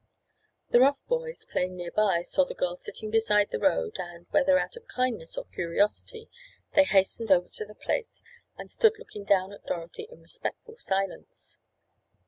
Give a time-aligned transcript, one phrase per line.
[0.71, 4.75] The rough boys, playing nearby saw the girl sitting beside the road and, whether out
[4.75, 6.27] of kindness or curiosity
[6.73, 8.23] they hastened over to the place
[8.57, 11.59] and stood looking down at Dorothy in respectful silence.